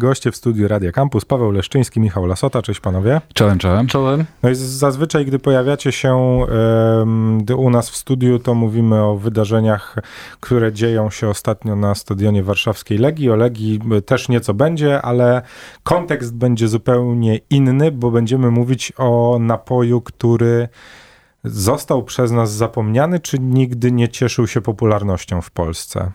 Goście 0.00 0.32
w 0.32 0.36
studiu 0.36 0.68
Radia 0.68 0.92
Campus, 0.92 1.24
Paweł 1.24 1.50
Leszczyński, 1.50 2.00
Michał 2.00 2.26
Lasota. 2.26 2.62
Cześć 2.62 2.80
panowie. 2.80 3.20
Czołem, 3.34 3.58
czołem. 3.58 3.86
Czołem. 3.86 4.24
No 4.42 4.50
i 4.50 4.54
zazwyczaj, 4.54 5.26
gdy 5.26 5.38
pojawiacie 5.38 5.92
się 5.92 6.40
y, 7.50 7.56
u 7.56 7.70
nas 7.70 7.90
w 7.90 7.96
studiu, 7.96 8.38
to 8.38 8.54
mówimy 8.54 9.02
o 9.02 9.16
wydarzeniach, 9.16 9.96
które 10.40 10.72
dzieją 10.72 11.10
się 11.10 11.28
ostatnio 11.28 11.76
na 11.76 11.94
stadionie 11.94 12.42
warszawskiej 12.42 12.98
Legii. 12.98 13.30
O 13.30 13.36
Legii 13.36 13.80
też 14.06 14.28
nieco 14.28 14.54
będzie, 14.54 15.02
ale 15.02 15.42
kontekst 15.82 16.34
będzie 16.34 16.68
zupełnie 16.68 17.40
inny, 17.50 17.92
bo 17.92 18.10
będziemy 18.10 18.50
mówić 18.50 18.92
o 18.96 19.38
napoju, 19.40 20.00
który 20.00 20.68
został 21.44 22.02
przez 22.02 22.32
nas 22.32 22.52
zapomniany, 22.52 23.20
czy 23.20 23.38
nigdy 23.38 23.92
nie 23.92 24.08
cieszył 24.08 24.46
się 24.46 24.60
popularnością 24.60 25.42
w 25.42 25.50
Polsce. 25.50 26.12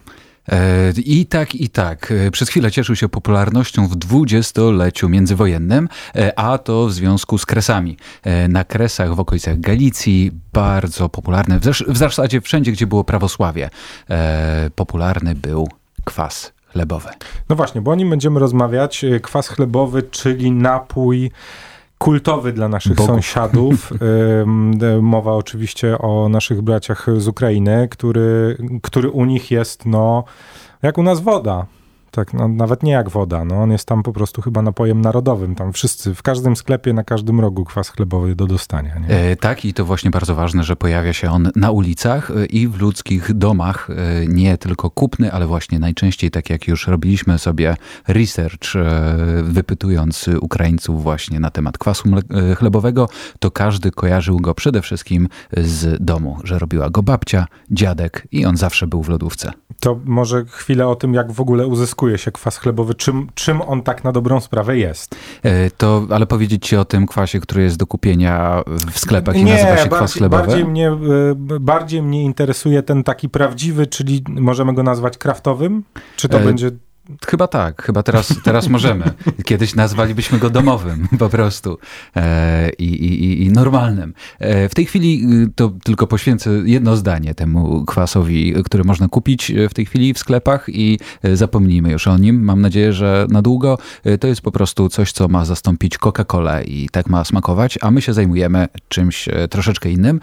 E, 0.51 0.91
I 1.05 1.25
tak, 1.25 1.55
i 1.55 1.69
tak. 1.69 2.11
E, 2.11 2.31
przez 2.31 2.49
chwilę 2.49 2.71
cieszył 2.71 2.95
się 2.95 3.09
popularnością 3.09 3.87
w 3.87 3.95
dwudziestoleciu 3.95 5.09
międzywojennym, 5.09 5.89
e, 6.15 6.39
a 6.39 6.57
to 6.57 6.85
w 6.85 6.93
związku 6.93 7.37
z 7.37 7.45
kresami. 7.45 7.97
Na 8.49 8.63
kresach 8.63 9.15
w 9.15 9.19
okolicach 9.19 9.59
Galicji 9.59 10.31
bardzo 10.53 11.09
popularny, 11.09 11.59
w 11.87 11.97
zasadzie 11.97 12.41
wszędzie, 12.41 12.71
gdzie 12.71 12.87
było 12.87 13.03
prawosławie, 13.03 13.69
popularny 14.75 15.35
był 15.35 15.67
kwas 16.03 16.53
chlebowy. 16.65 17.09
No 17.49 17.55
właśnie, 17.55 17.81
bo 17.81 17.91
o 17.91 17.95
nim 17.95 18.09
będziemy 18.09 18.39
rozmawiać. 18.39 19.05
Kwas 19.21 19.47
chlebowy, 19.47 20.03
czyli 20.03 20.51
napój 20.51 21.31
kultowy 22.01 22.53
dla 22.53 22.67
naszych 22.67 22.95
Bogów. 22.95 23.15
sąsiadów. 23.15 23.93
Mowa 25.01 25.33
oczywiście 25.33 25.97
o 25.97 26.29
naszych 26.29 26.61
braciach 26.61 27.07
z 27.17 27.27
Ukrainy, 27.27 27.87
który, 27.91 28.57
który 28.83 29.09
u 29.09 29.25
nich 29.25 29.51
jest, 29.51 29.85
no, 29.85 30.23
jak 30.81 30.97
u 30.97 31.03
nas 31.03 31.21
woda. 31.21 31.65
Tak, 32.11 32.33
no, 32.33 32.47
nawet 32.47 32.83
nie 32.83 32.91
jak 32.91 33.09
woda. 33.09 33.45
No, 33.45 33.55
on 33.55 33.71
jest 33.71 33.87
tam 33.87 34.03
po 34.03 34.13
prostu 34.13 34.41
chyba 34.41 34.61
napojem 34.61 35.01
narodowym. 35.01 35.55
Tam 35.55 35.73
wszyscy, 35.73 36.15
w 36.15 36.21
każdym 36.21 36.55
sklepie, 36.55 36.93
na 36.93 37.03
każdym 37.03 37.39
rogu 37.39 37.65
kwas 37.65 37.89
chlebowy 37.89 38.35
do 38.35 38.47
dostania. 38.47 38.95
E, 39.07 39.35
tak, 39.35 39.65
i 39.65 39.73
to 39.73 39.85
właśnie 39.85 40.11
bardzo 40.11 40.35
ważne, 40.35 40.63
że 40.63 40.75
pojawia 40.75 41.13
się 41.13 41.31
on 41.31 41.51
na 41.55 41.71
ulicach 41.71 42.31
e, 42.31 42.45
i 42.45 42.67
w 42.67 42.81
ludzkich 42.81 43.33
domach. 43.33 43.89
E, 43.89 44.27
nie 44.27 44.57
tylko 44.57 44.89
kupny, 44.89 45.31
ale 45.31 45.47
właśnie 45.47 45.79
najczęściej, 45.79 46.31
tak 46.31 46.49
jak 46.49 46.67
już 46.67 46.87
robiliśmy 46.87 47.39
sobie 47.39 47.75
research, 48.07 48.75
e, 48.75 48.83
wypytując 49.43 50.29
Ukraińców 50.41 51.03
właśnie 51.03 51.39
na 51.39 51.51
temat 51.51 51.77
kwasu 51.77 52.09
chlebowego, 52.57 53.09
to 53.39 53.51
każdy 53.51 53.91
kojarzył 53.91 54.39
go 54.39 54.53
przede 54.53 54.81
wszystkim 54.81 55.27
z 55.57 56.03
domu, 56.03 56.37
że 56.43 56.59
robiła 56.59 56.89
go 56.89 57.03
babcia, 57.03 57.45
dziadek 57.71 58.27
i 58.31 58.45
on 58.45 58.57
zawsze 58.57 58.87
był 58.87 59.03
w 59.03 59.09
lodówce. 59.09 59.51
To 59.81 59.99
może 60.05 60.45
chwilę 60.45 60.87
o 60.87 60.95
tym, 60.95 61.13
jak 61.13 61.31
w 61.31 61.41
ogóle 61.41 61.67
uzyskuje 61.67 62.17
się 62.17 62.31
kwas 62.31 62.57
chlebowy, 62.57 62.95
czym, 62.95 63.27
czym 63.33 63.61
on 63.61 63.81
tak 63.81 64.03
na 64.03 64.11
dobrą 64.11 64.39
sprawę 64.39 64.77
jest. 64.77 65.15
E, 65.43 65.71
to, 65.71 66.07
ale 66.09 66.25
powiedzieć 66.25 66.67
ci 66.67 66.77
o 66.77 66.85
tym 66.85 67.07
kwasie, 67.07 67.39
który 67.39 67.63
jest 67.63 67.77
do 67.77 67.87
kupienia 67.87 68.63
w 68.91 68.99
sklepach 68.99 69.35
i 69.35 69.43
Nie, 69.43 69.53
nazywa 69.53 69.77
się 69.77 69.89
kwas 69.89 70.13
chlebowy? 70.13 70.43
Bardziej 70.43 70.65
mnie, 70.65 70.89
e, 70.89 70.97
bardziej 71.59 72.01
mnie 72.01 72.23
interesuje 72.23 72.83
ten 72.83 73.03
taki 73.03 73.29
prawdziwy, 73.29 73.87
czyli 73.87 74.23
możemy 74.29 74.73
go 74.73 74.83
nazwać 74.83 75.17
kraftowym? 75.17 75.83
Czy 76.15 76.29
to 76.29 76.39
e... 76.39 76.43
będzie 76.43 76.71
Chyba 77.27 77.47
tak, 77.47 77.81
chyba 77.81 78.03
teraz, 78.03 78.33
teraz 78.43 78.67
możemy. 78.67 79.05
Kiedyś 79.45 79.75
nazwalibyśmy 79.75 80.39
go 80.39 80.49
domowym 80.49 81.07
po 81.19 81.29
prostu 81.29 81.77
e, 82.15 82.69
i, 82.69 82.85
i, 82.85 83.43
i, 83.45 83.51
normalnym. 83.51 84.13
E, 84.39 84.69
w 84.69 84.75
tej 84.75 84.85
chwili 84.85 85.23
y, 85.43 85.51
to 85.55 85.71
tylko 85.83 86.07
poświęcę 86.07 86.49
jedno 86.65 86.95
zdanie 86.95 87.35
temu 87.35 87.85
kwasowi, 87.85 88.53
który 88.65 88.83
można 88.83 89.07
kupić 89.07 89.51
e, 89.51 89.69
w 89.69 89.73
tej 89.73 89.85
chwili 89.85 90.13
w 90.13 90.19
sklepach 90.19 90.65
i 90.69 90.99
e, 91.23 91.35
zapomnijmy 91.35 91.91
już 91.91 92.07
o 92.07 92.17
nim. 92.17 92.43
Mam 92.43 92.61
nadzieję, 92.61 92.93
że 92.93 93.27
na 93.29 93.41
długo 93.41 93.77
e, 94.03 94.17
to 94.17 94.27
jest 94.27 94.41
po 94.41 94.51
prostu 94.51 94.89
coś, 94.89 95.11
co 95.11 95.27
ma 95.27 95.45
zastąpić 95.45 95.97
Coca-Colę 95.97 96.63
i 96.63 96.89
tak 96.89 97.07
ma 97.07 97.23
smakować, 97.23 97.79
a 97.81 97.91
my 97.91 98.01
się 98.01 98.13
zajmujemy 98.13 98.67
czymś 98.89 99.29
troszeczkę 99.49 99.91
innym, 99.91 100.19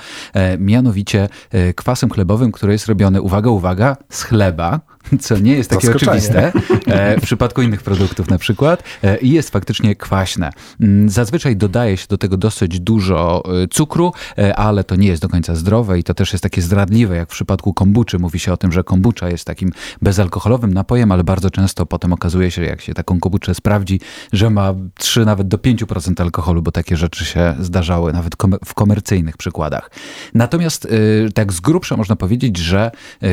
mianowicie 0.59 1.29
kwasem 1.77 2.11
chlebowym, 2.11 2.53
który 2.53 2.73
jest 2.73 2.87
robiony, 2.87 3.23
uwaga, 3.23 3.51
uwaga, 3.51 3.97
z 4.09 4.23
chleba, 4.23 4.81
co 5.21 5.39
nie 5.39 5.53
jest 5.53 5.71
takie 5.71 5.91
oczywiste 5.91 6.53
e, 6.87 7.21
w 7.21 7.23
przypadku 7.23 7.63
innych 7.63 7.83
produktów 7.83 8.29
na 8.29 8.39
przykład 8.39 8.83
e, 9.03 9.19
i 9.19 9.31
jest 9.31 9.51
faktycznie 9.51 9.97
kwaśne. 9.97 10.51
Mm, 10.81 11.11
zazwyczaj 11.11 11.57
dodaje 11.57 11.97
się 11.97 12.07
do 12.09 12.19
tego 12.19 12.37
dosyć 12.37 12.81
dużo 12.81 13.43
e, 13.63 13.69
cukru, 13.69 14.13
ale 14.57 14.85
to 14.85 14.97
nie 14.97 15.09
jest 15.09 15.23
do 15.23 15.29
końca 15.29 15.55
zdrowe 15.55 15.99
i 15.99 16.05
to 16.05 16.15
też 16.15 16.33
jest 16.33 16.43
takie 16.43 16.63
zdradliwe, 16.63 17.17
jak 17.17 17.29
w 17.29 17.33
przypadku 17.33 17.75
kombuczy. 17.75 18.19
Mówi 18.19 18.39
się 18.39 18.53
o 18.53 18.57
tym, 18.57 18.73
że 18.73 18.85
kombucha 18.85 19.29
jest 19.29 19.45
takim 19.45 19.71
bezalkoholowym 20.03 20.75
napojem, 20.75 21.13
ale 21.13 21.25
bardzo 21.25 21.51
często 21.51 21.87
potem 21.87 22.13
okazuje 22.13 22.51
się, 22.51 22.63
jak 22.65 22.81
się 22.81 22.95
taką 22.95 23.21
kombuczę 23.21 23.55
sprawdzi, 23.55 24.01
że 24.33 24.51
ma 24.51 24.75
3 24.99 25.25
nawet 25.25 25.49
do 25.49 25.57
5% 25.57 26.23
alkoholu, 26.23 26.63
bo 26.63 26.73
takie 26.73 26.97
rzeczy 26.97 27.25
się 27.25 27.55
zdarzały 27.61 28.13
nawet 28.13 28.33
w 28.65 28.75
komercyjnych 28.75 29.37
przykładach. 29.37 29.91
Natomiast 30.35 30.89
tak 31.35 31.53
z 31.53 31.61
grubsza 31.61 31.97
można 31.97 32.17
powiedzieć, 32.17 32.57
że 32.57 32.91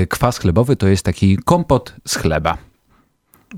kwas 0.09 0.37
chlebowy 0.37 0.75
to 0.75 0.87
jest 0.87 1.03
taki 1.03 1.37
kompletny 1.37 1.64
kompot 1.65 1.93
z 2.07 2.17
chleba. 2.17 2.57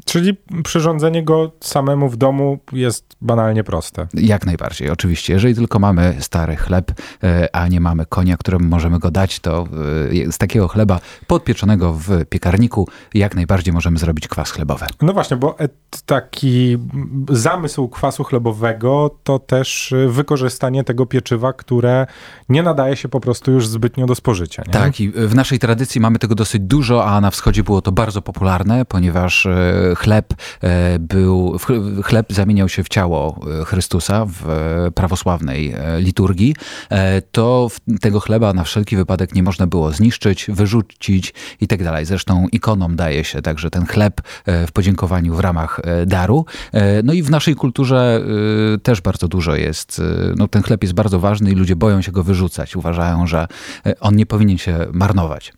Czyli 0.05 0.37
przyrządzenie 0.63 1.23
go 1.23 1.51
samemu 1.59 2.09
w 2.09 2.17
domu 2.17 2.59
jest 2.71 3.15
banalnie 3.21 3.63
proste. 3.63 4.07
Jak 4.13 4.45
najbardziej, 4.45 4.89
oczywiście. 4.89 5.33
Jeżeli 5.33 5.55
tylko 5.55 5.79
mamy 5.79 6.15
stary 6.19 6.55
chleb, 6.55 6.91
e, 7.23 7.55
a 7.55 7.67
nie 7.67 7.79
mamy 7.79 8.05
konia, 8.05 8.37
któremu 8.37 8.67
możemy 8.67 8.99
go 8.99 9.11
dać, 9.11 9.39
to 9.39 9.67
e, 10.27 10.31
z 10.31 10.37
takiego 10.37 10.67
chleba 10.67 10.99
podpieczonego 11.27 11.93
w 11.93 12.25
piekarniku 12.25 12.87
jak 13.13 13.35
najbardziej 13.35 13.73
możemy 13.73 13.97
zrobić 13.97 14.27
kwas 14.27 14.51
chlebowy. 14.51 14.85
No 15.01 15.13
właśnie, 15.13 15.37
bo 15.37 15.57
taki 16.05 16.77
zamysł 17.29 17.87
kwasu 17.87 18.23
chlebowego 18.23 19.17
to 19.23 19.39
też 19.39 19.93
wykorzystanie 20.07 20.83
tego 20.83 21.05
pieczywa, 21.05 21.53
które 21.53 22.07
nie 22.49 22.63
nadaje 22.63 22.95
się 22.95 23.09
po 23.09 23.19
prostu 23.19 23.51
już 23.51 23.67
zbytnio 23.67 24.05
do 24.05 24.15
spożycia. 24.15 24.63
Nie? 24.67 24.73
Tak, 24.73 24.99
i 24.99 25.11
w 25.11 25.35
naszej 25.35 25.59
tradycji 25.59 26.01
mamy 26.01 26.19
tego 26.19 26.35
dosyć 26.35 26.61
dużo, 26.61 27.05
a 27.05 27.21
na 27.21 27.31
wschodzie 27.31 27.63
było 27.63 27.81
to 27.81 27.91
bardzo 27.91 28.21
popularne, 28.21 28.85
ponieważ 28.85 29.45
e, 29.45 29.86
chleb 29.95 30.33
e, 30.63 30.99
był, 30.99 31.57
chleb 32.03 32.33
zamieniał 32.33 32.69
się 32.69 32.83
w 32.83 32.89
ciało 32.89 33.39
e, 33.61 33.65
Chrystusa 33.65 34.25
w 34.25 34.49
e, 34.49 34.91
prawosławnej 34.91 35.75
liturgii, 35.99 36.55
to 37.31 37.67
tego 38.01 38.19
chleba 38.19 38.53
na 38.53 38.63
wszelki 38.63 38.95
wypadek 38.95 39.35
nie 39.35 39.43
można 39.43 39.67
było 39.67 39.91
zniszczyć, 39.91 40.45
wyrzucić 40.49 41.33
i 41.61 41.67
tak 41.67 41.83
dalej. 41.83 42.05
Zresztą 42.05 42.47
ikonom 42.51 42.95
daje 42.95 43.23
się 43.23 43.41
także 43.41 43.69
ten 43.69 43.85
chleb 43.85 44.21
w 44.45 44.71
podziękowaniu 44.71 45.35
w 45.35 45.39
ramach 45.39 45.81
daru. 46.05 46.45
No 47.03 47.13
i 47.13 47.23
w 47.23 47.29
naszej 47.29 47.55
kulturze 47.55 48.21
też 48.83 49.01
bardzo 49.01 49.27
dużo 49.27 49.55
jest, 49.55 50.01
no 50.35 50.47
ten 50.47 50.63
chleb 50.63 50.83
jest 50.83 50.93
bardzo 50.93 51.19
ważny 51.19 51.51
i 51.51 51.55
ludzie 51.55 51.75
boją 51.75 52.01
się 52.01 52.11
go 52.11 52.23
wyrzucać. 52.23 52.75
Uważają, 52.75 53.27
że 53.27 53.47
on 53.99 54.15
nie 54.15 54.25
powinien 54.25 54.57
się 54.57 54.85
marnować. 54.91 55.53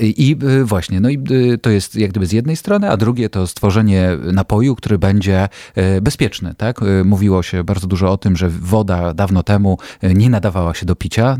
I 0.00 0.36
y, 0.42 0.64
właśnie, 0.64 1.00
no 1.00 1.08
i 1.08 1.18
y, 1.30 1.58
to 1.58 1.70
jest 1.70 1.96
jak 1.96 2.10
gdyby 2.10 2.26
z 2.26 2.32
jednej 2.32 2.56
strony, 2.56 2.90
a 2.90 2.96
drugie 2.96 3.28
to 3.28 3.46
stworzenie 3.46 4.10
napoju, 4.32 4.76
który 4.76 4.98
będzie 4.98 5.48
y, 5.96 6.00
bezpieczny. 6.02 6.54
Tak? 6.54 6.80
Mówiło 7.04 7.42
się 7.42 7.64
bardzo 7.64 7.86
dużo 7.86 8.12
o 8.12 8.16
tym, 8.16 8.36
że 8.36 8.48
woda 8.48 9.14
dawno 9.14 9.42
temu 9.42 9.78
nie 10.02 10.30
nadawała 10.30 10.74
się 10.74 10.86
do 10.86 10.96
picia, 10.96 11.36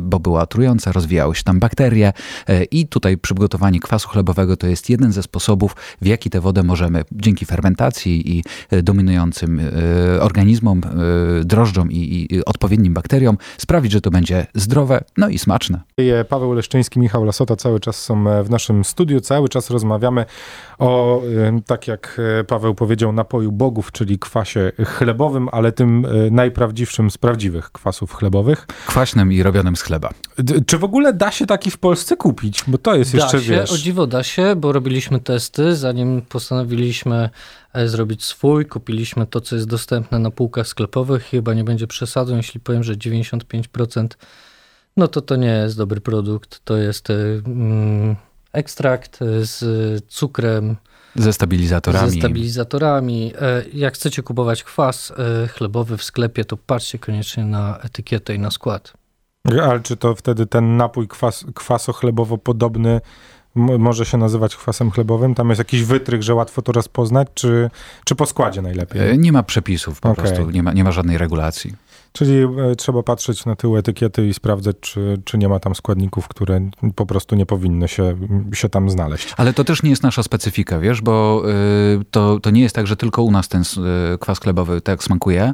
bo 0.00 0.20
była 0.20 0.46
trująca, 0.46 0.92
rozwijały 0.92 1.34
się 1.34 1.42
tam 1.42 1.60
bakterie 1.60 2.12
i 2.70 2.86
tutaj 2.86 3.18
przygotowanie 3.18 3.80
kwasu 3.80 4.08
chlebowego 4.08 4.56
to 4.56 4.66
jest 4.66 4.90
jeden 4.90 5.12
ze 5.12 5.22
sposobów, 5.22 5.76
w 6.02 6.06
jaki 6.06 6.30
tę 6.30 6.40
wodę 6.40 6.62
możemy 6.62 7.04
dzięki 7.12 7.46
fermentacji 7.46 8.38
i 8.38 8.44
dominującym 8.82 9.60
organizmom, 10.20 10.80
drożdżom 11.44 11.92
i, 11.92 12.28
odpowiednim 12.46 12.94
bakteriom 12.94 13.38
sprawić, 13.58 13.92
że 13.92 14.00
to 14.00 14.10
będzie 14.10 14.46
zdrowe, 14.54 15.04
no 15.16 15.28
i 15.28 15.38
smaczne. 15.38 15.80
Paweł 16.28 16.52
Leszczyński, 16.52 17.00
Michał 17.00 17.24
Lasota 17.32 17.56
cały 17.56 17.80
czas 17.80 18.02
są 18.02 18.30
e, 18.30 18.44
w 18.44 18.50
naszym 18.50 18.84
studiu. 18.84 19.20
Cały 19.20 19.48
czas 19.48 19.70
rozmawiamy 19.70 20.24
o, 20.78 21.22
e, 21.22 21.60
tak 21.66 21.88
jak 21.88 22.20
e, 22.40 22.44
Paweł 22.44 22.74
powiedział, 22.74 23.12
napoju 23.12 23.52
bogów, 23.52 23.92
czyli 23.92 24.18
kwasie 24.18 24.72
chlebowym, 24.86 25.48
ale 25.52 25.72
tym 25.72 26.06
najprawdziwszym 26.30 27.10
z 27.10 27.18
prawdziwych 27.18 27.70
kwasów 27.70 28.14
chlebowych. 28.14 28.66
Kwaśnym 28.86 29.32
i 29.32 29.42
robionym 29.42 29.76
z 29.76 29.82
chleba. 29.82 30.10
Czy 30.66 30.78
w 30.78 30.84
ogóle 30.84 31.12
da 31.12 31.30
się 31.30 31.46
taki 31.46 31.70
w 31.70 31.78
Polsce 31.78 32.16
kupić? 32.16 32.64
Bo 32.66 32.78
to 32.78 32.94
jest 32.94 33.16
da 33.16 33.22
jeszcze, 33.22 33.40
się, 33.40 33.50
wiesz... 33.50 33.72
O 33.72 33.78
dziwo 33.78 34.06
da 34.06 34.22
się, 34.22 34.56
bo 34.56 34.72
robiliśmy 34.72 35.20
testy, 35.20 35.76
zanim 35.76 36.22
postanowiliśmy 36.22 37.30
zrobić 37.86 38.24
swój. 38.24 38.66
Kupiliśmy 38.66 39.26
to, 39.26 39.40
co 39.40 39.56
jest 39.56 39.68
dostępne 39.68 40.18
na 40.18 40.30
półkach 40.30 40.66
sklepowych. 40.66 41.24
Chyba 41.24 41.54
nie 41.54 41.64
będzie 41.64 41.86
przesadą, 41.86 42.36
jeśli 42.36 42.60
powiem, 42.60 42.82
że 42.84 42.94
95% 42.94 44.06
no 44.96 45.08
to 45.08 45.22
to 45.22 45.36
nie 45.36 45.48
jest 45.48 45.76
dobry 45.76 46.00
produkt. 46.00 46.60
To 46.64 46.76
jest 46.76 47.10
y, 47.10 47.42
mm, 47.46 48.16
ekstrakt 48.52 49.18
z 49.40 49.64
cukrem. 50.08 50.76
Ze 51.16 51.32
stabilizatorami. 51.32 52.10
Ze 52.10 52.16
stabilizatorami. 52.16 53.32
E, 53.40 53.64
jak 53.74 53.94
chcecie 53.94 54.22
kupować 54.22 54.64
kwas 54.64 55.12
e, 55.44 55.48
chlebowy 55.48 55.96
w 55.96 56.02
sklepie, 56.02 56.44
to 56.44 56.56
patrzcie 56.56 56.98
koniecznie 56.98 57.44
na 57.44 57.78
etykietę 57.78 58.34
i 58.34 58.38
na 58.38 58.50
skład. 58.50 58.92
Ale 59.62 59.80
czy 59.80 59.96
to 59.96 60.14
wtedy 60.14 60.46
ten 60.46 60.76
napój 60.76 61.08
kwas, 61.08 61.44
kwaso 61.54 61.92
chlebowo 61.92 62.38
podobny 62.38 63.00
może 63.54 64.06
się 64.06 64.18
nazywać 64.18 64.56
kwasem 64.56 64.90
chlebowym? 64.90 65.34
Tam 65.34 65.48
jest 65.48 65.58
jakiś 65.58 65.84
wytrych, 65.84 66.22
że 66.22 66.34
łatwo 66.34 66.62
to 66.62 66.72
rozpoznać, 66.72 67.28
czy, 67.34 67.70
czy 68.04 68.14
po 68.14 68.26
składzie 68.26 68.62
najlepiej? 68.62 69.10
E, 69.10 69.16
nie 69.18 69.32
ma 69.32 69.42
przepisów 69.42 70.00
po 70.00 70.10
okay. 70.10 70.24
prostu, 70.24 70.50
nie 70.50 70.62
ma, 70.62 70.72
nie 70.72 70.84
ma 70.84 70.92
żadnej 70.92 71.18
regulacji. 71.18 71.74
Czyli 72.12 72.42
e, 72.42 72.76
trzeba 72.76 73.02
patrzeć 73.02 73.46
na 73.46 73.56
tył 73.56 73.76
etykiety 73.76 74.26
i 74.26 74.34
sprawdzać, 74.34 74.76
czy, 74.80 75.22
czy 75.24 75.38
nie 75.38 75.48
ma 75.48 75.60
tam 75.60 75.74
składników, 75.74 76.28
które 76.28 76.60
po 76.94 77.06
prostu 77.06 77.36
nie 77.36 77.46
powinny 77.46 77.88
się, 77.88 78.16
się 78.54 78.68
tam 78.68 78.90
znaleźć. 78.90 79.34
Ale 79.36 79.52
to 79.52 79.64
też 79.64 79.82
nie 79.82 79.90
jest 79.90 80.02
nasza 80.02 80.22
specyfika, 80.22 80.78
wiesz, 80.78 81.00
bo 81.00 81.42
y, 82.00 82.04
to, 82.10 82.40
to 82.40 82.50
nie 82.50 82.62
jest 82.62 82.74
tak, 82.74 82.86
że 82.86 82.96
tylko 82.96 83.22
u 83.22 83.30
nas 83.30 83.48
ten 83.48 83.62
y, 83.62 84.18
kwas 84.18 84.40
chlebowy 84.40 84.80
tak 84.80 85.04
smakuje. 85.04 85.48
Y, 85.48 85.52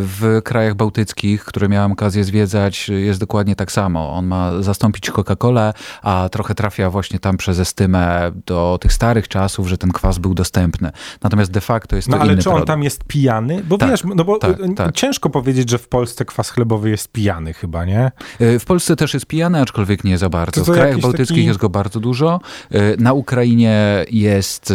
w 0.00 0.40
krajach 0.44 0.74
bałtyckich, 0.74 1.44
które 1.44 1.68
miałem 1.68 1.92
okazję 1.92 2.24
zwiedzać, 2.24 2.88
jest 2.88 3.20
dokładnie 3.20 3.56
tak 3.56 3.72
samo. 3.72 4.12
On 4.12 4.26
ma 4.26 4.62
zastąpić 4.62 5.10
Coca-Colę, 5.10 5.72
a 6.02 6.28
trochę 6.32 6.54
trafia 6.54 6.90
właśnie 6.90 7.18
tam 7.18 7.36
przez 7.36 7.58
estymę 7.58 8.32
do 8.46 8.78
tych 8.80 8.92
starych 8.92 9.28
czasów, 9.28 9.68
że 9.68 9.78
ten 9.78 9.92
kwas 9.92 10.18
był 10.18 10.34
dostępny. 10.34 10.90
Natomiast 11.22 11.50
de 11.50 11.60
facto 11.60 11.96
jest 11.96 12.08
to 12.08 12.16
no, 12.16 12.22
ale 12.22 12.32
inny 12.32 12.42
czy 12.42 12.48
on 12.48 12.54
produkt. 12.54 12.66
tam 12.68 12.82
jest 12.82 13.04
pijany? 13.04 13.64
Bo 13.64 13.78
tak, 13.78 13.90
wiesz, 13.90 14.04
no 14.14 14.24
bo 14.24 14.38
tak, 14.38 14.56
tak. 14.76 14.94
ciężko 14.94 15.30
powiedzieć, 15.30 15.65
powiedzieć, 15.66 15.70
że 15.70 15.78
w 15.78 15.88
Polsce 15.88 16.24
kwas 16.24 16.50
chlebowy 16.50 16.90
jest 16.90 17.12
pijany 17.12 17.52
chyba, 17.52 17.84
nie? 17.84 18.12
E, 18.40 18.58
w 18.58 18.64
Polsce 18.64 18.96
też 18.96 19.14
jest 19.14 19.26
pijany, 19.26 19.60
aczkolwiek 19.60 20.04
nie 20.04 20.18
za 20.18 20.28
bardzo. 20.28 20.64
w 20.64 20.70
krajach 20.70 21.00
bałtyckich 21.00 21.36
taki... 21.36 21.46
jest 21.46 21.58
go 21.58 21.68
bardzo 21.68 22.00
dużo. 22.00 22.40
E, 22.70 22.96
na 22.96 23.12
Ukrainie 23.12 24.04
jest, 24.10 24.70
e, 24.70 24.74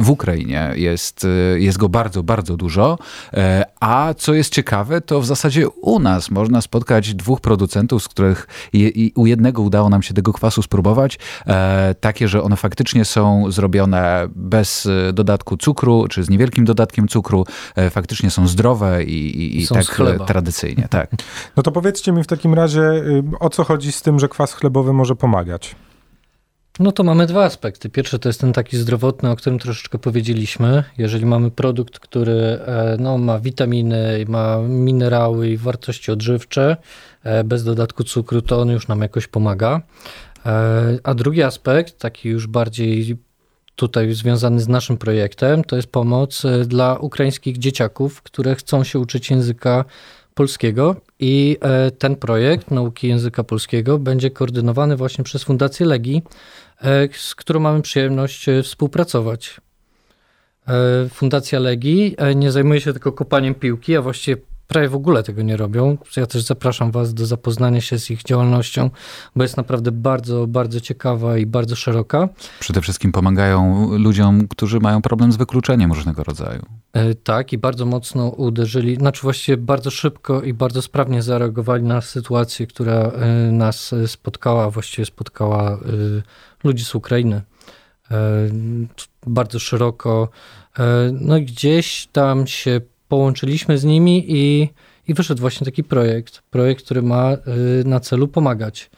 w 0.00 0.10
Ukrainie 0.10 0.72
jest, 0.74 1.26
jest 1.56 1.78
go 1.78 1.88
bardzo, 1.88 2.22
bardzo 2.22 2.56
dużo. 2.56 2.98
A 3.80 4.14
co 4.14 4.34
jest 4.34 4.52
ciekawe, 4.52 5.00
to 5.00 5.20
w 5.20 5.26
zasadzie 5.26 5.68
u 5.68 5.98
nas 5.98 6.30
można 6.30 6.60
spotkać 6.60 7.14
dwóch 7.14 7.40
producentów, 7.40 8.02
z 8.02 8.08
których 8.08 8.46
u 9.14 9.26
jednego 9.26 9.62
udało 9.62 9.88
nam 9.88 10.02
się 10.02 10.14
tego 10.14 10.32
kwasu 10.32 10.62
spróbować. 10.62 11.18
Takie, 12.00 12.28
że 12.28 12.42
one 12.42 12.56
faktycznie 12.56 13.04
są 13.04 13.50
zrobione 13.50 14.28
bez 14.34 14.88
dodatku 15.12 15.56
cukru, 15.56 16.06
czy 16.10 16.24
z 16.24 16.30
niewielkim 16.30 16.64
dodatkiem 16.64 17.08
cukru. 17.08 17.46
Faktycznie 17.90 18.30
są 18.30 18.48
zdrowe 18.48 19.04
i, 19.04 19.42
i, 19.42 19.62
i 19.62 19.68
tak 19.68 19.99
chleba. 20.04 20.24
tradycyjnie, 20.24 20.88
tak. 20.90 21.10
No 21.56 21.62
to 21.62 21.72
powiedzcie 21.72 22.12
mi 22.12 22.22
w 22.22 22.26
takim 22.26 22.54
razie, 22.54 22.82
y, 22.82 23.22
o 23.40 23.50
co 23.50 23.64
chodzi 23.64 23.92
z 23.92 24.02
tym, 24.02 24.18
że 24.18 24.28
kwas 24.28 24.52
chlebowy 24.52 24.92
może 24.92 25.16
pomagać? 25.16 25.76
No 26.80 26.92
to 26.92 27.02
mamy 27.02 27.26
dwa 27.26 27.44
aspekty. 27.44 27.88
Pierwszy 27.88 28.18
to 28.18 28.28
jest 28.28 28.40
ten 28.40 28.52
taki 28.52 28.76
zdrowotny, 28.76 29.30
o 29.30 29.36
którym 29.36 29.58
troszeczkę 29.58 29.98
powiedzieliśmy. 29.98 30.84
Jeżeli 30.98 31.26
mamy 31.26 31.50
produkt, 31.50 31.98
który 31.98 32.32
e, 32.32 32.96
no, 32.98 33.18
ma 33.18 33.38
witaminy, 33.38 34.24
ma 34.28 34.58
minerały 34.58 35.48
i 35.48 35.56
wartości 35.56 36.12
odżywcze, 36.12 36.76
e, 37.24 37.44
bez 37.44 37.64
dodatku 37.64 38.04
cukru, 38.04 38.42
to 38.42 38.60
on 38.60 38.68
już 38.68 38.88
nam 38.88 39.00
jakoś 39.00 39.26
pomaga. 39.26 39.80
E, 40.46 40.98
a 41.04 41.14
drugi 41.14 41.42
aspekt, 41.42 41.98
taki 41.98 42.28
już 42.28 42.46
bardziej 42.46 43.16
tutaj 43.80 44.12
związany 44.12 44.60
z 44.60 44.68
naszym 44.68 44.96
projektem, 44.96 45.64
to 45.64 45.76
jest 45.76 45.88
pomoc 45.88 46.44
e, 46.44 46.64
dla 46.64 46.98
ukraińskich 46.98 47.58
dzieciaków, 47.58 48.22
które 48.22 48.54
chcą 48.54 48.84
się 48.84 48.98
uczyć 48.98 49.30
języka 49.30 49.84
polskiego 50.34 50.96
i 51.18 51.56
e, 51.60 51.90
ten 51.90 52.16
projekt 52.16 52.70
nauki 52.70 53.08
języka 53.08 53.44
polskiego 53.44 53.98
będzie 53.98 54.30
koordynowany 54.30 54.96
właśnie 54.96 55.24
przez 55.24 55.44
Fundację 55.44 55.86
Legii, 55.86 56.22
e, 56.82 57.08
z 57.12 57.34
którą 57.34 57.60
mamy 57.60 57.82
przyjemność 57.82 58.46
współpracować. 58.62 59.60
Fundacja 61.10 61.58
Legii 61.58 62.16
nie 62.34 62.52
zajmuje 62.52 62.80
się 62.80 62.92
tylko 62.92 63.12
kopaniem 63.12 63.54
piłki, 63.54 63.96
a 63.96 64.02
właściwie 64.02 64.42
prawie 64.70 64.88
w 64.88 64.94
ogóle 64.94 65.22
tego 65.22 65.42
nie 65.42 65.56
robią. 65.56 65.98
Ja 66.16 66.26
też 66.26 66.42
zapraszam 66.42 66.90
Was 66.90 67.14
do 67.14 67.26
zapoznania 67.26 67.80
się 67.80 67.98
z 67.98 68.10
ich 68.10 68.22
działalnością, 68.22 68.90
bo 69.36 69.42
jest 69.42 69.56
naprawdę 69.56 69.92
bardzo, 69.92 70.46
bardzo 70.46 70.80
ciekawa 70.80 71.38
i 71.38 71.46
bardzo 71.46 71.76
szeroka. 71.76 72.28
Przede 72.60 72.80
wszystkim 72.80 73.12
pomagają 73.12 73.88
ludziom, 73.98 74.48
którzy 74.48 74.80
mają 74.80 75.02
problem 75.02 75.32
z 75.32 75.36
wykluczeniem 75.36 75.92
różnego 75.92 76.24
rodzaju. 76.24 76.62
E, 76.92 77.14
tak, 77.14 77.52
i 77.52 77.58
bardzo 77.58 77.86
mocno 77.86 78.28
uderzyli, 78.28 78.96
znaczy 78.96 79.22
właściwie 79.22 79.56
bardzo 79.56 79.90
szybko 79.90 80.42
i 80.42 80.54
bardzo 80.54 80.82
sprawnie 80.82 81.22
zareagowali 81.22 81.82
na 81.82 82.00
sytuację, 82.00 82.66
która 82.66 82.94
e, 82.94 83.52
nas 83.52 83.94
spotkała, 84.06 84.70
właściwie 84.70 85.06
spotkała 85.06 85.72
e, 85.72 85.78
ludzi 86.64 86.84
z 86.84 86.94
Ukrainy. 86.94 87.42
Bardzo 89.26 89.58
szeroko. 89.58 90.28
No 91.12 91.36
i 91.36 91.44
gdzieś 91.44 92.08
tam 92.12 92.46
się 92.46 92.80
połączyliśmy 93.10 93.78
z 93.78 93.84
nimi 93.84 94.24
i, 94.28 94.68
i 95.08 95.14
wyszedł 95.14 95.40
właśnie 95.40 95.64
taki 95.64 95.84
projekt. 95.84 96.42
Projekt, 96.50 96.84
który 96.84 97.02
ma 97.02 97.32
y, 97.32 97.38
na 97.84 98.00
celu 98.00 98.28
pomagać. 98.28 98.90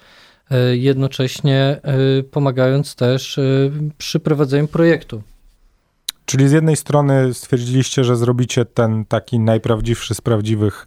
Y, 0.72 0.76
jednocześnie 0.76 1.80
y, 2.18 2.22
pomagając 2.22 2.94
też 2.94 3.40
przy 3.98 4.20
prowadzeniu 4.20 4.68
projektu. 4.68 5.22
Czyli 6.26 6.48
z 6.48 6.52
jednej 6.52 6.76
strony 6.76 7.34
stwierdziliście, 7.34 8.04
że 8.04 8.16
zrobicie 8.16 8.64
ten 8.64 9.04
taki 9.04 9.38
najprawdziwszy 9.38 10.14
z 10.14 10.20
prawdziwych 10.20 10.86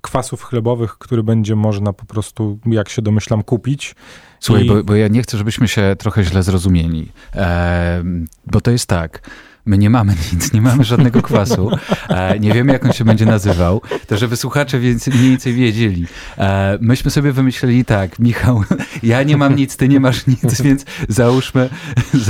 kwasów 0.00 0.42
chlebowych, 0.42 0.98
który 0.98 1.22
będzie 1.22 1.56
można 1.56 1.92
po 1.92 2.06
prostu, 2.06 2.58
jak 2.66 2.88
się 2.88 3.02
domyślam, 3.02 3.42
kupić. 3.42 3.94
Słuchaj, 4.40 4.64
I... 4.64 4.68
bo, 4.68 4.84
bo, 4.84 4.94
ja 4.94 5.08
nie 5.08 5.22
chcę, 5.22 5.38
żebyśmy 5.38 5.68
się 5.68 5.96
trochę 5.98 6.24
źle 6.24 6.42
zrozumieli, 6.42 7.12
e, 7.34 8.02
bo 8.46 8.60
to 8.60 8.70
jest 8.70 8.86
tak. 8.86 9.30
My 9.66 9.78
nie 9.78 9.90
mamy 9.90 10.14
nic, 10.32 10.52
nie 10.52 10.60
mamy 10.60 10.84
żadnego 10.84 11.22
kwasu. 11.22 11.70
E, 12.08 12.38
nie 12.38 12.52
wiemy, 12.52 12.72
jak 12.72 12.84
on 12.84 12.92
się 12.92 13.04
będzie 13.04 13.26
nazywał. 13.26 13.82
To, 14.06 14.16
żeby 14.16 14.36
słuchacze 14.36 14.78
więcej, 14.78 15.14
mniej 15.14 15.30
więcej 15.30 15.54
wiedzieli. 15.54 16.06
E, 16.38 16.78
myśmy 16.80 17.10
sobie 17.10 17.32
wymyśleli 17.32 17.84
tak, 17.84 18.18
Michał, 18.18 18.62
ja 19.02 19.22
nie 19.22 19.36
mam 19.36 19.56
nic, 19.56 19.76
ty 19.76 19.88
nie 19.88 20.00
masz 20.00 20.26
nic, 20.26 20.62
więc 20.62 20.84
załóżmy, 21.08 21.68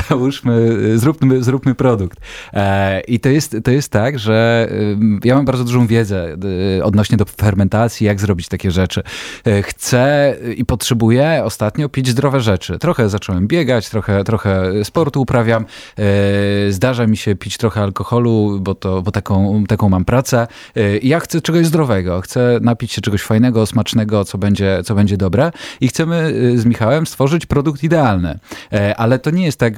załóżmy 0.08 0.76
zróbmy, 0.98 1.42
zróbmy 1.42 1.74
produkt. 1.74 2.20
E, 2.52 3.00
I 3.00 3.20
to 3.20 3.28
jest, 3.28 3.56
to 3.64 3.70
jest 3.70 3.92
tak, 3.92 4.18
że 4.18 4.68
ja 5.24 5.34
mam 5.34 5.44
bardzo 5.44 5.64
dużą 5.64 5.86
wiedzę 5.86 6.36
odnośnie 6.82 7.16
do 7.16 7.24
fermentacji, 7.24 8.06
jak 8.06 8.20
zrobić 8.20 8.48
takie 8.48 8.70
rzeczy. 8.70 9.02
Chcę 9.62 10.34
i 10.56 10.64
potrzebuję 10.64 11.40
ostatnio 11.44 11.88
pić 11.88 12.08
zdrowe 12.08 12.40
rzeczy. 12.40 12.78
Trochę 12.78 13.08
zacząłem 13.08 13.48
biegać, 13.48 13.88
trochę, 13.88 14.24
trochę 14.24 14.84
sportu 14.84 15.22
uprawiam. 15.22 15.64
Zdarza 16.70 17.06
mi 17.06 17.16
się 17.16 17.25
się 17.26 17.36
pić 17.36 17.56
trochę 17.56 17.82
alkoholu, 17.82 18.58
bo, 18.60 18.74
to, 18.74 19.02
bo 19.02 19.10
taką, 19.10 19.64
taką 19.68 19.88
mam 19.88 20.04
pracę. 20.04 20.46
Y, 20.76 21.00
ja 21.02 21.20
chcę 21.20 21.40
czegoś 21.40 21.66
zdrowego, 21.66 22.20
chcę 22.20 22.58
napić 22.62 22.92
się 22.92 23.00
czegoś 23.00 23.22
fajnego, 23.22 23.66
smacznego, 23.66 24.24
co 24.24 24.38
będzie, 24.38 24.80
co 24.84 24.94
będzie 24.94 25.16
dobre 25.16 25.52
i 25.80 25.88
chcemy 25.88 26.32
y, 26.54 26.58
z 26.58 26.64
Michałem 26.64 27.06
stworzyć 27.06 27.46
produkt 27.46 27.84
idealny. 27.84 28.38
Y, 28.72 28.96
ale 28.96 29.18
to 29.18 29.30
nie 29.30 29.44
jest 29.44 29.58
tak, 29.58 29.74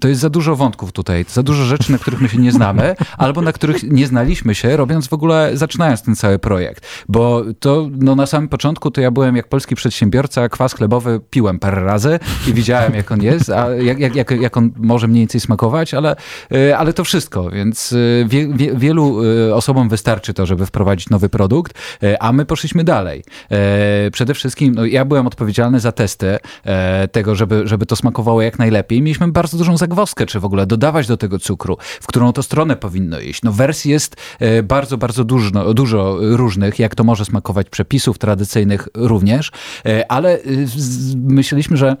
to 0.00 0.08
jest 0.08 0.20
za 0.20 0.30
dużo 0.30 0.56
wątków 0.56 0.92
tutaj, 0.92 1.24
za 1.28 1.42
dużo 1.42 1.64
rzeczy, 1.64 1.92
na 1.92 1.98
których 1.98 2.20
my 2.20 2.28
się 2.28 2.38
nie 2.38 2.52
znamy, 2.52 2.96
albo 3.18 3.42
na 3.42 3.52
których 3.52 3.82
nie 3.82 4.06
znaliśmy 4.06 4.54
się, 4.54 4.76
robiąc 4.76 5.08
w 5.08 5.12
ogóle, 5.12 5.50
zaczynając 5.54 6.02
ten 6.02 6.16
cały 6.16 6.38
projekt. 6.38 6.86
Bo 7.08 7.44
to 7.60 7.88
no, 7.98 8.14
na 8.14 8.26
samym 8.26 8.48
początku 8.48 8.90
to 8.90 9.00
ja 9.00 9.10
byłem 9.10 9.36
jak 9.36 9.48
polski 9.48 9.74
przedsiębiorca, 9.74 10.48
kwas 10.48 10.74
chlebowy 10.74 11.20
piłem 11.30 11.58
parę 11.58 11.84
razy 11.84 12.18
i 12.48 12.52
widziałem 12.52 12.94
jak 12.94 13.12
on 13.12 13.22
jest, 13.22 13.50
a 13.50 13.70
jak, 13.70 13.98
jak, 13.98 14.14
jak, 14.14 14.30
jak 14.30 14.56
on 14.56 14.70
może 14.76 15.08
mniej 15.08 15.20
więcej 15.20 15.40
smakować, 15.40 15.94
ale, 15.94 16.16
ale 16.76 16.87
ale 16.88 16.92
to 16.92 17.04
wszystko, 17.04 17.50
więc 17.50 17.92
y, 17.92 18.26
wie, 18.28 18.48
wie, 18.48 18.74
wielu 18.74 19.24
y, 19.24 19.54
osobom 19.54 19.88
wystarczy 19.88 20.34
to, 20.34 20.46
żeby 20.46 20.66
wprowadzić 20.66 21.10
nowy 21.10 21.28
produkt, 21.28 21.78
y, 22.02 22.20
a 22.20 22.32
my 22.32 22.44
poszliśmy 22.44 22.84
dalej. 22.84 23.24
Przede 24.12 24.34
wszystkim 24.34 24.74
no, 24.74 24.84
ja 24.84 25.04
byłem 25.04 25.26
odpowiedzialny 25.26 25.80
za 25.80 25.92
testy 25.92 26.38
tego, 27.12 27.34
żeby, 27.34 27.68
żeby 27.68 27.86
to 27.86 27.96
smakowało 27.96 28.42
jak 28.42 28.58
najlepiej. 28.58 29.02
Mieliśmy 29.02 29.28
bardzo 29.28 29.58
dużą 29.58 29.76
zagwozdkę, 29.76 30.26
czy 30.26 30.40
w 30.40 30.44
ogóle 30.44 30.66
dodawać 30.66 31.06
do 31.06 31.16
tego 31.16 31.38
cukru, 31.38 31.76
w 32.00 32.06
którą 32.06 32.32
to 32.32 32.42
stronę 32.42 32.76
powinno 32.76 33.20
iść. 33.20 33.42
No 33.42 33.52
wersji 33.52 33.90
jest 33.90 34.16
bardzo, 34.62 34.98
bardzo 34.98 35.24
dużo, 35.24 35.74
dużo 35.74 36.16
różnych, 36.20 36.78
jak 36.78 36.94
to 36.94 37.04
może 37.04 37.24
smakować 37.24 37.70
przepisów 37.70 38.18
tradycyjnych 38.18 38.88
również, 38.94 39.50
ale 40.08 40.38
myśleliśmy, 41.16 41.76
że 41.76 41.96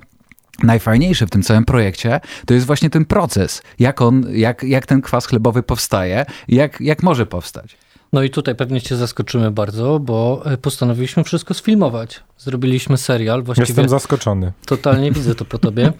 najfajniejsze 0.62 1.26
w 1.26 1.30
tym 1.30 1.42
całym 1.42 1.64
projekcie, 1.64 2.20
to 2.46 2.54
jest 2.54 2.66
właśnie 2.66 2.90
ten 2.90 3.04
proces, 3.04 3.62
jak 3.78 4.02
on, 4.02 4.26
jak, 4.32 4.62
jak 4.62 4.86
ten 4.86 5.02
kwas 5.02 5.26
chlebowy 5.26 5.62
powstaje, 5.62 6.26
jak, 6.48 6.80
jak 6.80 7.02
może 7.02 7.26
powstać. 7.26 7.76
No 8.12 8.22
i 8.22 8.30
tutaj 8.30 8.54
pewnie 8.54 8.80
cię 8.80 8.96
zaskoczymy 8.96 9.50
bardzo, 9.50 9.98
bo 9.98 10.42
e, 10.44 10.56
postanowiliśmy 10.56 11.24
wszystko 11.24 11.54
sfilmować. 11.54 12.20
Zrobiliśmy 12.38 12.96
serial. 12.96 13.42
Właściwie 13.42 13.68
Jestem 13.68 13.88
zaskoczony. 13.88 14.52
Totalnie 14.66 15.12
widzę 15.12 15.34
to 15.34 15.44
po 15.44 15.58
tobie. 15.68 15.92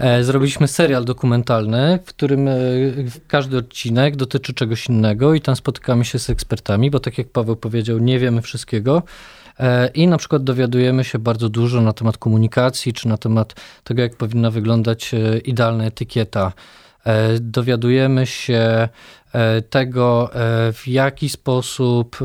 E, 0.00 0.24
zrobiliśmy 0.24 0.68
serial 0.68 1.04
dokumentalny, 1.04 1.98
w 2.04 2.08
którym 2.08 2.48
e, 2.48 2.54
każdy 3.28 3.56
odcinek 3.56 4.16
dotyczy 4.16 4.54
czegoś 4.54 4.86
innego 4.86 5.34
i 5.34 5.40
tam 5.40 5.56
spotykamy 5.56 6.04
się 6.04 6.18
z 6.18 6.30
ekspertami, 6.30 6.90
bo 6.90 7.00
tak 7.00 7.18
jak 7.18 7.28
Paweł 7.28 7.56
powiedział, 7.56 7.98
nie 7.98 8.18
wiemy 8.18 8.42
wszystkiego. 8.42 9.02
E, 9.60 9.88
i 9.88 10.06
na 10.06 10.18
przykład 10.18 10.44
dowiadujemy 10.44 11.04
się 11.04 11.18
bardzo 11.18 11.48
dużo 11.48 11.80
na 11.80 11.92
temat 11.92 12.18
komunikacji, 12.18 12.92
czy 12.92 13.08
na 13.08 13.16
temat 13.16 13.54
tego, 13.84 14.02
jak 14.02 14.16
powinna 14.16 14.50
wyglądać 14.50 15.14
e, 15.14 15.38
idealna 15.38 15.84
etykieta. 15.84 16.52
E, 17.04 17.40
dowiadujemy 17.40 18.26
się 18.26 18.88
tego, 19.70 20.30
w 20.72 20.82
jaki 20.86 21.28
sposób 21.28 22.18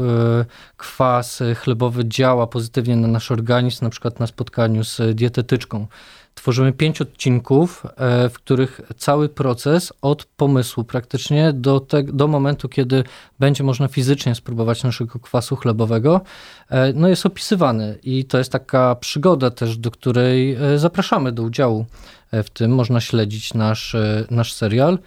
kwas 0.77 1.43
chlebowy 1.55 2.05
działa 2.05 2.47
pozytywnie 2.47 2.95
na 2.95 3.07
nasz 3.07 3.31
organizm, 3.31 3.85
na 3.85 3.89
przykład 3.89 4.19
na 4.19 4.27
spotkaniu 4.27 4.83
z 4.83 5.15
dietetyczką. 5.15 5.87
tworzymy 6.35 6.73
pięć 6.73 7.01
odcinków, 7.01 7.85
e, 7.85 8.29
w 8.29 8.33
których 8.33 8.81
cały 8.97 9.29
proces 9.29 9.93
od 10.01 10.25
pomysłu 10.25 10.83
praktycznie 10.83 11.53
do, 11.53 11.79
te, 11.79 12.03
do 12.03 12.27
momentu, 12.27 12.69
kiedy 12.69 13.03
będzie 13.39 13.63
można 13.63 13.87
fizycznie 13.87 14.35
spróbować 14.35 14.83
naszego 14.83 15.19
kwasu 15.19 15.55
chlebowego, 15.55 16.21
e, 16.69 16.93
no 16.93 17.07
jest 17.07 17.25
opisywany. 17.25 17.99
I 18.03 18.25
to 18.25 18.37
jest 18.37 18.51
taka 18.51 18.95
przygoda 18.95 19.51
też, 19.51 19.77
do 19.77 19.91
której 19.91 20.55
e, 20.55 20.79
zapraszamy 20.79 21.31
do 21.31 21.43
udziału 21.43 21.85
w 22.31 22.49
tym. 22.49 22.71
Można 22.71 23.01
śledzić 23.01 23.53
nasz, 23.53 23.95
nasz 24.31 24.53
serial. 24.53 24.99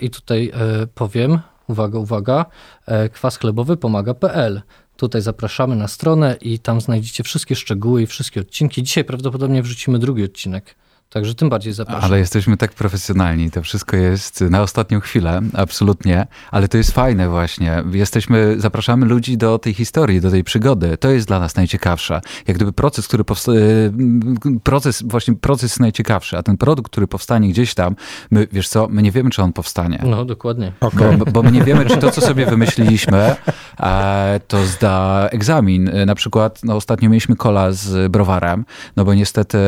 I 0.00 0.10
tutaj 0.10 0.52
powiem, 0.94 1.38
uwaga, 1.68 1.98
uwaga, 1.98 2.46
kwas 3.12 3.36
chlebowy 3.36 3.76
pomaga.pl. 3.76 4.62
Tutaj 4.96 5.22
zapraszamy 5.22 5.76
na 5.76 5.88
stronę 5.88 6.36
i 6.40 6.58
tam 6.58 6.80
znajdziecie 6.80 7.24
wszystkie 7.24 7.56
szczegóły 7.56 8.02
i 8.02 8.06
wszystkie 8.06 8.40
odcinki. 8.40 8.82
Dzisiaj 8.82 9.04
prawdopodobnie 9.04 9.62
wrzucimy 9.62 9.98
drugi 9.98 10.24
odcinek. 10.24 10.74
Także 11.12 11.34
tym 11.34 11.48
bardziej 11.48 11.72
zapraszam. 11.72 12.04
Ale 12.04 12.18
jesteśmy 12.18 12.56
tak 12.56 12.72
profesjonalni, 12.72 13.50
to 13.50 13.62
wszystko 13.62 13.96
jest 13.96 14.40
na 14.40 14.62
ostatnią 14.62 15.00
chwilę, 15.00 15.40
absolutnie, 15.52 16.26
ale 16.50 16.68
to 16.68 16.76
jest 16.76 16.90
fajne 16.90 17.28
właśnie. 17.28 17.84
Jesteśmy, 17.92 18.54
zapraszamy 18.58 19.06
ludzi 19.06 19.36
do 19.36 19.58
tej 19.58 19.74
historii, 19.74 20.20
do 20.20 20.30
tej 20.30 20.44
przygody. 20.44 20.96
To 20.96 21.10
jest 21.10 21.26
dla 21.26 21.40
nas 21.40 21.56
najciekawsze. 21.56 22.20
Jak 22.46 22.56
gdyby 22.56 22.72
proces, 22.72 23.08
który 23.08 23.24
powsta- 23.24 23.52
y, 23.52 23.92
proces, 24.62 25.02
właśnie 25.06 25.34
proces 25.34 25.62
jest 25.62 25.80
najciekawszy, 25.80 26.38
a 26.38 26.42
ten 26.42 26.56
produkt, 26.56 26.92
który 26.92 27.06
powstanie 27.06 27.48
gdzieś 27.48 27.74
tam, 27.74 27.96
my, 28.30 28.48
wiesz 28.52 28.68
co, 28.68 28.88
my 28.90 29.02
nie 29.02 29.12
wiemy, 29.12 29.30
czy 29.30 29.42
on 29.42 29.52
powstanie. 29.52 30.02
No, 30.06 30.24
dokładnie. 30.24 30.72
Okay. 30.80 31.16
Bo, 31.16 31.24
bo, 31.24 31.42
my 31.42 31.52
nie 31.52 31.62
wiemy, 31.64 31.86
czy 31.86 31.96
to, 31.96 32.10
co 32.10 32.20
sobie 32.20 32.46
wymyśliliśmy, 32.46 33.36
e, 33.80 34.40
to 34.48 34.64
zda 34.64 35.28
egzamin. 35.32 35.90
Na 36.06 36.14
przykład, 36.14 36.60
no 36.64 36.76
ostatnio 36.76 37.10
mieliśmy 37.10 37.36
kola 37.36 37.72
z 37.72 38.12
browarem, 38.12 38.64
no 38.96 39.04
bo 39.04 39.14
niestety 39.14 39.58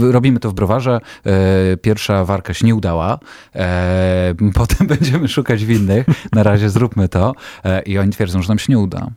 robimy 0.00 0.40
to 0.40 0.50
w 0.50 0.54
browarze, 0.54 0.77
że 0.80 1.00
e, 1.26 1.76
pierwsza 1.76 2.24
warka 2.24 2.54
się 2.54 2.66
nie 2.66 2.74
udała. 2.74 3.18
E, 3.54 4.34
potem 4.54 4.86
będziemy 4.86 5.28
szukać 5.28 5.64
winnych. 5.64 6.06
Na 6.32 6.42
razie 6.42 6.70
zróbmy 6.70 7.08
to. 7.08 7.34
E, 7.64 7.82
I 7.82 7.98
oni 7.98 8.12
twierdzą, 8.12 8.42
że 8.42 8.48
nam 8.48 8.58
się 8.58 8.72
nie 8.72 8.78
uda. 8.78 9.10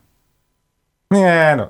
Nie, 1.10 1.54
no. 1.56 1.68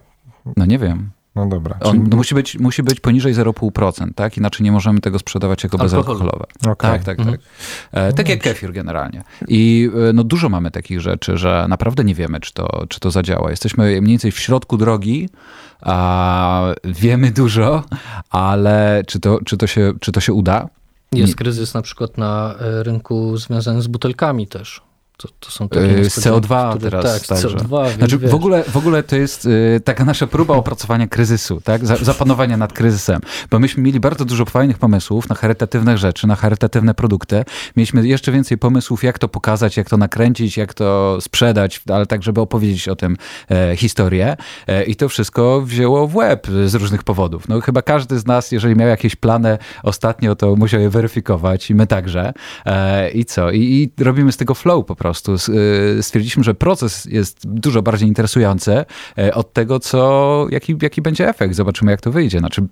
No 0.57 0.67
nie 0.67 0.79
wiem. 0.79 1.11
No 1.35 1.47
dobra. 1.47 1.79
On 1.81 2.09
musi, 2.17 2.35
być, 2.35 2.59
musi 2.59 2.83
być 2.83 3.01
poniżej 3.01 3.35
0,5%, 3.35 4.15
tak? 4.15 4.37
Inaczej 4.37 4.65
nie 4.65 4.73
możemy 4.73 5.01
tego 5.01 5.19
sprzedawać 5.19 5.65
jako 5.65 5.79
bezalkoholowe. 5.79 6.45
Okay. 6.67 6.91
Tak, 6.91 7.05
tak, 7.05 7.19
mhm. 7.19 7.39
tak. 7.39 7.47
E, 7.93 8.12
tak 8.12 8.29
jak 8.29 8.41
kefir 8.41 8.73
generalnie. 8.73 9.23
I 9.49 9.91
no, 10.15 10.25
dużo 10.25 10.49
mamy 10.49 10.71
takich 10.71 11.01
rzeczy, 11.01 11.39
że 11.39 11.67
naprawdę 11.69 12.05
nie 12.05 12.15
wiemy, 12.15 12.41
czy 12.41 12.53
to, 12.53 12.85
czy 12.89 13.01
to 13.01 13.11
zadziała. 13.11 13.51
Jesteśmy 13.51 14.01
mniej 14.01 14.12
więcej 14.12 14.33
w 14.33 14.39
środku 14.39 14.77
drogi, 14.77 15.29
a 15.81 16.62
wiemy 16.85 17.31
dużo, 17.31 17.85
ale 18.31 19.03
czy 19.07 19.21
to, 19.21 19.39
czy 19.45 19.57
to, 19.57 19.67
się, 19.67 19.93
czy 20.01 20.12
to 20.12 20.21
się 20.21 20.33
uda? 20.33 20.69
Jest 21.12 21.37
kryzys 21.37 21.75
na 21.75 21.83
przykład 21.83 22.19
na 22.19 22.55
e, 22.61 22.83
rynku 22.83 23.37
związany 23.37 23.83
z 23.83 23.87
butelkami 23.87 24.47
też. 24.47 24.83
To, 25.16 25.28
to 25.40 25.50
są 25.50 25.69
takie 25.69 26.11
z 26.11 26.19
CO2 26.19 26.76
które, 26.76 26.90
teraz. 26.90 27.26
Tak, 27.26 27.38
CO2, 27.38 27.95
znaczy, 27.95 28.19
w, 28.19 28.35
ogóle, 28.35 28.64
w 28.64 28.76
ogóle 28.76 29.02
to 29.02 29.16
jest 29.16 29.45
y, 29.47 29.81
taka 29.85 30.04
nasza 30.04 30.26
próba 30.26 30.54
opracowania 30.54 31.07
kryzysu, 31.07 31.61
tak? 31.61 31.87
zapanowania 31.87 32.57
nad 32.57 32.73
kryzysem. 32.73 33.21
Bo 33.50 33.59
myśmy 33.59 33.83
mieli 33.83 34.00
bardzo 34.00 34.25
dużo 34.25 34.45
fajnych 34.45 34.78
pomysłów 34.78 35.28
na 35.28 35.35
charytatywne 35.35 35.99
rzeczy, 35.99 36.26
na 36.26 36.37
charytatywne 36.37 36.95
produkty. 36.95 37.45
Mieliśmy 37.76 38.07
jeszcze 38.07 38.33
więcej 38.33 38.59
pomysłów, 38.59 39.04
jak 39.04 39.19
to 39.19 39.28
pokazać, 39.28 39.76
jak 39.76 39.90
to 39.90 39.97
nakręcić, 39.97 40.57
jak 40.57 40.75
to 40.75 41.19
sprzedać, 41.21 41.81
ale 41.88 42.07
tak, 42.07 42.23
żeby 42.23 42.40
opowiedzieć 42.40 42.88
o 42.88 42.97
tym 42.97 43.16
e, 43.50 43.76
historię. 43.76 44.37
E, 44.66 44.85
I 44.85 44.97
to 44.97 45.09
wszystko 45.09 45.62
wzięło 45.62 46.09
w 46.09 46.16
łeb 46.16 46.47
z 46.66 46.75
różnych 46.75 47.02
powodów. 47.02 47.49
No 47.49 47.61
chyba 47.61 47.83
każdy 47.83 48.19
z 48.19 48.26
nas, 48.26 48.52
jeżeli 48.52 48.76
miał 48.76 48.88
jakieś 48.88 49.16
plany 49.16 49.59
ostatnio, 49.83 50.37
to 50.37 50.57
musiał 50.57 50.81
je 50.81 50.90
weryfikować 50.90 51.71
i 51.71 51.75
my 51.75 51.87
także. 51.87 52.33
E, 52.66 53.11
I 53.11 53.25
co? 53.25 53.50
I, 53.50 53.61
I 53.99 54.04
robimy 54.04 54.33
z 54.33 54.37
tego 54.37 54.54
flow 54.54 54.87
po 54.87 54.97
prostu 54.97 55.01
prostu 55.02 55.35
y, 55.35 56.02
stwierdziliśmy, 56.02 56.44
że 56.44 56.54
proces 56.54 57.04
jest 57.04 57.38
dużo 57.44 57.82
bardziej 57.82 58.09
interesujący 58.09 58.85
e, 59.18 59.35
od 59.35 59.52
tego, 59.52 59.80
co, 59.80 60.47
jaki, 60.50 60.76
jaki 60.82 61.02
będzie 61.02 61.28
efekt. 61.28 61.54
Zobaczymy, 61.54 61.90
jak 61.90 62.00
to 62.00 62.12
wyjdzie. 62.12 62.38
Znaczy, 62.38 62.66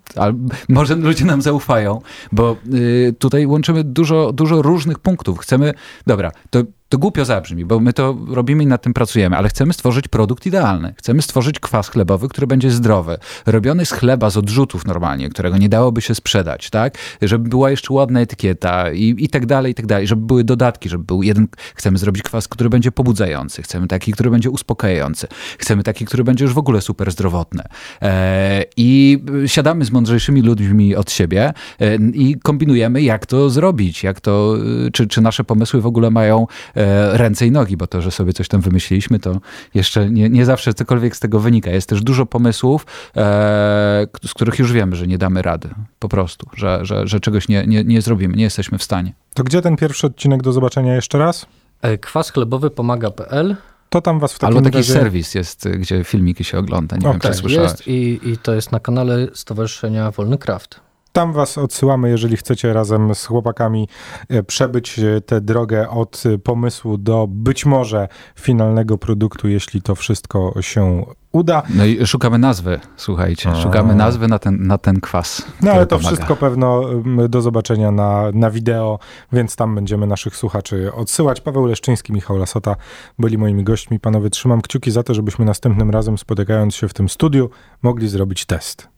może 0.69 0.95
ludzie 0.95 1.25
nam 1.25 1.41
zaufają, 1.41 2.01
bo 2.31 2.55
y, 2.73 3.15
tutaj 3.19 3.45
łączymy 3.45 3.83
dużo, 3.83 4.33
dużo 4.33 4.61
różnych 4.61 4.99
punktów. 4.99 5.39
Chcemy, 5.39 5.73
dobra, 6.07 6.31
to 6.49 6.63
to 6.91 6.97
głupio 6.97 7.25
zabrzmi, 7.25 7.65
bo 7.65 7.79
my 7.79 7.93
to 7.93 8.17
robimy 8.27 8.63
i 8.63 8.67
nad 8.67 8.81
tym 8.81 8.93
pracujemy, 8.93 9.37
ale 9.37 9.49
chcemy 9.49 9.73
stworzyć 9.73 10.07
produkt 10.07 10.45
idealny. 10.45 10.93
Chcemy 10.97 11.21
stworzyć 11.21 11.59
kwas 11.59 11.89
chlebowy, 11.89 12.29
który 12.29 12.47
będzie 12.47 12.71
zdrowy, 12.71 13.17
robiony 13.45 13.85
z 13.85 13.91
chleba, 13.91 14.29
z 14.29 14.37
odrzutów 14.37 14.85
normalnie, 14.85 15.29
którego 15.29 15.57
nie 15.57 15.69
dałoby 15.69 16.01
się 16.01 16.15
sprzedać, 16.15 16.69
tak? 16.69 16.97
Żeby 17.21 17.49
była 17.49 17.71
jeszcze 17.71 17.93
ładna 17.93 18.21
etykieta 18.21 18.91
i, 18.91 19.15
i 19.17 19.29
tak 19.29 19.45
dalej, 19.45 19.71
i 19.71 19.75
tak 19.75 19.85
dalej, 19.85 20.07
żeby 20.07 20.21
były 20.21 20.43
dodatki, 20.43 20.89
żeby 20.89 21.03
był 21.03 21.23
jeden, 21.23 21.47
chcemy 21.75 21.97
zrobić 21.97 22.23
kwas, 22.23 22.47
który 22.47 22.69
będzie 22.69 22.91
pobudzający, 22.91 23.61
chcemy 23.61 23.87
taki, 23.87 24.11
który 24.11 24.29
będzie 24.29 24.49
uspokajający, 24.49 25.27
chcemy 25.57 25.83
taki, 25.83 26.05
który 26.05 26.23
będzie 26.23 26.45
już 26.45 26.53
w 26.53 26.57
ogóle 26.57 26.81
super 26.81 27.11
zdrowotny. 27.11 27.63
E, 28.01 28.63
I 28.77 29.23
siadamy 29.45 29.85
z 29.85 29.91
mądrzejszymi 29.91 30.41
ludźmi 30.41 30.95
od 30.95 31.11
siebie 31.11 31.53
e, 31.79 31.95
i 31.95 32.39
kombinujemy, 32.43 33.01
jak 33.01 33.25
to 33.25 33.49
zrobić, 33.49 34.03
jak 34.03 34.21
to, 34.21 34.55
czy, 34.93 35.07
czy 35.07 35.21
nasze 35.21 35.43
pomysły 35.43 35.81
w 35.81 35.85
ogóle 35.85 36.09
mają 36.09 36.47
E, 36.75 36.80
ręce 37.11 37.47
i 37.47 37.51
nogi, 37.51 37.77
bo 37.77 37.87
to, 37.87 38.01
że 38.01 38.11
sobie 38.11 38.33
coś 38.33 38.47
tam 38.47 38.61
wymyśliliśmy, 38.61 39.19
to 39.19 39.39
jeszcze 39.73 40.09
nie, 40.09 40.29
nie 40.29 40.45
zawsze 40.45 40.73
cokolwiek 40.73 41.15
z 41.15 41.19
tego 41.19 41.39
wynika. 41.39 41.71
Jest 41.71 41.89
też 41.89 42.01
dużo 42.01 42.25
pomysłów, 42.25 42.85
e, 43.17 44.07
z 44.25 44.33
których 44.33 44.59
już 44.59 44.71
wiemy, 44.71 44.95
że 44.95 45.07
nie 45.07 45.17
damy 45.17 45.41
rady. 45.41 45.69
Po 45.99 46.09
prostu, 46.09 46.49
że, 46.55 46.79
że, 46.81 47.07
że 47.07 47.19
czegoś 47.19 47.47
nie, 47.47 47.63
nie, 47.67 47.83
nie 47.83 48.01
zrobimy, 48.01 48.35
nie 48.35 48.43
jesteśmy 48.43 48.77
w 48.77 48.83
stanie. 48.83 49.13
To 49.33 49.43
gdzie 49.43 49.61
ten 49.61 49.77
pierwszy 49.77 50.07
odcinek 50.07 50.41
do 50.41 50.51
zobaczenia 50.51 50.95
jeszcze 50.95 51.17
raz? 51.17 51.45
E, 51.81 51.97
kwas 51.97 52.29
chlebowy 52.29 52.69
pomaga.pl 52.69 53.55
to 53.89 54.01
tam 54.01 54.19
was 54.19 54.33
w 54.33 54.39
takim 54.39 54.57
Albo 54.57 54.65
taki 54.65 54.77
razie... 54.77 54.93
serwis 54.93 55.35
jest, 55.35 55.69
gdzie 55.69 56.03
filmiki 56.03 56.43
się 56.43 56.57
ogląda. 56.57 56.97
Nie 56.97 57.09
okay. 57.09 57.11
wiem, 57.11 57.21
czy 57.21 57.33
słyszałeś. 57.33 57.71
Jest 57.71 57.87
i, 57.87 58.19
i 58.29 58.37
to 58.37 58.53
jest 58.53 58.71
na 58.71 58.79
kanale 58.79 59.27
Stowarzyszenia 59.33 60.11
Wolny 60.11 60.37
Kraft. 60.37 60.79
Tam 61.11 61.33
was 61.33 61.57
odsyłamy, 61.57 62.09
jeżeli 62.09 62.37
chcecie 62.37 62.73
razem 62.73 63.15
z 63.15 63.25
chłopakami 63.25 63.87
e, 64.29 64.43
przebyć 64.43 64.99
e, 64.99 65.21
tę 65.21 65.41
drogę 65.41 65.89
od 65.89 66.23
e, 66.25 66.37
pomysłu 66.37 66.97
do 66.97 67.27
być 67.29 67.65
może 67.65 68.07
finalnego 68.39 68.97
produktu, 68.97 69.47
jeśli 69.47 69.81
to 69.81 69.95
wszystko 69.95 70.53
się 70.61 71.05
uda. 71.31 71.63
No 71.75 71.85
i 71.85 72.07
szukamy 72.07 72.37
nazwy, 72.37 72.79
słuchajcie. 72.97 73.49
A. 73.49 73.55
Szukamy 73.55 73.95
nazwy 73.95 74.27
na 74.27 74.39
ten, 74.39 74.67
na 74.67 74.77
ten 74.77 75.01
kwas. 75.01 75.45
No 75.61 75.71
ale 75.71 75.85
to 75.85 75.97
pomaga. 75.97 76.15
wszystko 76.15 76.35
pewno 76.35 76.81
do 77.29 77.41
zobaczenia 77.41 77.91
na, 77.91 78.23
na 78.33 78.51
wideo, 78.51 78.99
więc 79.31 79.55
tam 79.55 79.75
będziemy 79.75 80.07
naszych 80.07 80.35
słuchaczy 80.35 80.93
odsyłać. 80.93 81.41
Paweł 81.41 81.65
Leszczyński, 81.65 82.13
Michał 82.13 82.37
Lasota 82.37 82.75
byli 83.19 83.37
moimi 83.37 83.63
gośćmi. 83.63 83.99
Panowie, 83.99 84.29
trzymam 84.29 84.61
kciuki 84.61 84.91
za 84.91 85.03
to, 85.03 85.13
żebyśmy 85.13 85.45
następnym 85.45 85.89
razem 85.89 86.17
spotykając 86.17 86.75
się 86.75 86.87
w 86.87 86.93
tym 86.93 87.09
studiu 87.09 87.49
mogli 87.81 88.07
zrobić 88.07 88.45
test. 88.45 88.90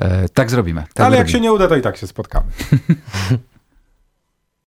E, 0.00 0.28
tak 0.28 0.50
zrobimy. 0.50 0.80
Tak 0.80 0.90
Ale 0.96 1.04
zrobimy. 1.04 1.18
jak 1.18 1.28
się 1.28 1.40
nie 1.40 1.52
uda, 1.52 1.68
to 1.68 1.76
i 1.76 1.82
tak 1.82 1.96
się 1.96 2.06
spotkamy. 2.06 2.46